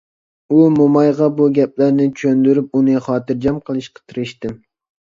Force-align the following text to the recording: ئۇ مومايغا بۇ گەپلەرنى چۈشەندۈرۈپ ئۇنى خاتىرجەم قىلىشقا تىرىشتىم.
ئۇ 0.53 0.61
مومايغا 0.77 1.27
بۇ 1.41 1.47
گەپلەرنى 1.59 2.09
چۈشەندۈرۈپ 2.17 2.81
ئۇنى 2.81 2.99
خاتىرجەم 3.11 3.65
قىلىشقا 3.71 4.07
تىرىشتىم. 4.07 4.61